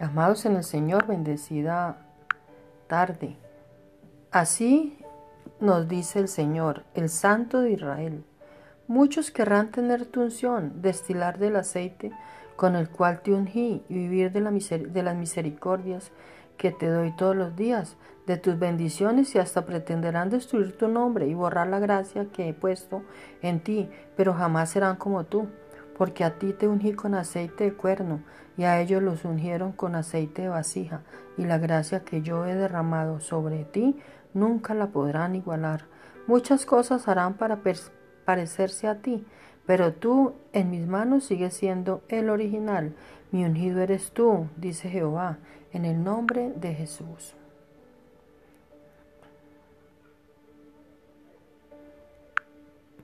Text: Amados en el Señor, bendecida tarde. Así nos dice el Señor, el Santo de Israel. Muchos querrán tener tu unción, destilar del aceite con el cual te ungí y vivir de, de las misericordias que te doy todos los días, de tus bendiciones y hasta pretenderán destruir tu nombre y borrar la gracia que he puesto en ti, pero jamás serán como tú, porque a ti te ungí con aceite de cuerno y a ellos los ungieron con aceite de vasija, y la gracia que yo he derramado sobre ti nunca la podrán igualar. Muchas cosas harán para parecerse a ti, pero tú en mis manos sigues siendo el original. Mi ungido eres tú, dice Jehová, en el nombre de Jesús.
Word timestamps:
Amados 0.00 0.44
en 0.44 0.56
el 0.56 0.64
Señor, 0.64 1.06
bendecida 1.06 1.98
tarde. 2.88 3.36
Así 4.32 4.98
nos 5.60 5.86
dice 5.86 6.18
el 6.18 6.26
Señor, 6.26 6.82
el 6.94 7.08
Santo 7.08 7.60
de 7.60 7.70
Israel. 7.70 8.24
Muchos 8.88 9.30
querrán 9.30 9.70
tener 9.70 10.04
tu 10.06 10.22
unción, 10.22 10.82
destilar 10.82 11.38
del 11.38 11.54
aceite 11.54 12.10
con 12.56 12.74
el 12.74 12.88
cual 12.88 13.20
te 13.22 13.32
ungí 13.32 13.84
y 13.88 13.94
vivir 13.94 14.32
de, 14.32 14.40
de 14.40 15.02
las 15.04 15.16
misericordias 15.16 16.10
que 16.56 16.72
te 16.72 16.88
doy 16.88 17.14
todos 17.14 17.36
los 17.36 17.54
días, 17.54 17.96
de 18.26 18.36
tus 18.36 18.58
bendiciones 18.58 19.34
y 19.34 19.38
hasta 19.38 19.64
pretenderán 19.64 20.28
destruir 20.28 20.76
tu 20.76 20.88
nombre 20.88 21.28
y 21.28 21.34
borrar 21.34 21.68
la 21.68 21.78
gracia 21.78 22.26
que 22.32 22.48
he 22.48 22.54
puesto 22.54 23.02
en 23.42 23.60
ti, 23.60 23.88
pero 24.16 24.34
jamás 24.34 24.70
serán 24.70 24.96
como 24.96 25.24
tú, 25.24 25.46
porque 25.96 26.24
a 26.24 26.38
ti 26.38 26.52
te 26.52 26.68
ungí 26.68 26.92
con 26.92 27.14
aceite 27.14 27.64
de 27.64 27.74
cuerno 27.74 28.20
y 28.56 28.64
a 28.64 28.80
ellos 28.80 29.02
los 29.02 29.24
ungieron 29.24 29.72
con 29.72 29.94
aceite 29.94 30.42
de 30.42 30.48
vasija, 30.48 31.02
y 31.36 31.44
la 31.44 31.58
gracia 31.58 32.04
que 32.04 32.22
yo 32.22 32.46
he 32.46 32.54
derramado 32.54 33.20
sobre 33.20 33.64
ti 33.64 33.96
nunca 34.32 34.74
la 34.74 34.88
podrán 34.88 35.34
igualar. 35.34 35.86
Muchas 36.26 36.64
cosas 36.64 37.08
harán 37.08 37.34
para 37.34 37.60
parecerse 38.24 38.86
a 38.86 39.00
ti, 39.00 39.26
pero 39.66 39.92
tú 39.92 40.34
en 40.52 40.70
mis 40.70 40.86
manos 40.86 41.24
sigues 41.24 41.54
siendo 41.54 42.02
el 42.08 42.30
original. 42.30 42.94
Mi 43.32 43.44
ungido 43.44 43.80
eres 43.80 44.12
tú, 44.12 44.48
dice 44.56 44.88
Jehová, 44.88 45.38
en 45.72 45.84
el 45.84 46.04
nombre 46.04 46.52
de 46.56 46.74
Jesús. 46.74 47.34